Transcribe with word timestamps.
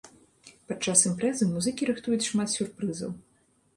Падчас 0.69 1.03
імпрэзы 1.09 1.49
музыкі 1.53 1.83
рыхтуюць 1.93 2.25
шмат 2.31 2.47
сюрпрызаў. 2.55 3.11